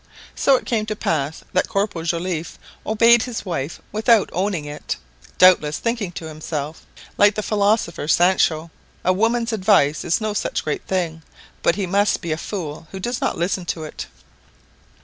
So 0.33 0.55
it 0.55 0.65
came 0.65 0.87
to 0.87 0.95
pass, 0.95 1.43
that 1.53 1.69
Corporal 1.69 2.03
Joliffe 2.05 2.57
obeyed 2.87 3.21
his 3.21 3.45
wife 3.45 3.79
without 3.91 4.31
owning 4.33 4.65
it, 4.65 4.95
doubtless 5.37 5.77
thinking 5.77 6.11
to 6.13 6.25
himself, 6.27 6.87
like 7.19 7.35
the 7.35 7.43
philosopher 7.43 8.07
Sancho, 8.07 8.71
"a 9.05 9.13
woman's 9.13 9.53
advice 9.53 10.03
is 10.03 10.19
no 10.19 10.33
such 10.33 10.63
great 10.63 10.87
thing, 10.87 11.21
but 11.61 11.75
he 11.75 11.85
must 11.85 12.19
be 12.19 12.31
a 12.31 12.37
fool 12.37 12.87
who 12.89 12.99
does 12.99 13.21
not 13.21 13.37
listen 13.37 13.63
to 13.65 13.83
it." 13.83 14.07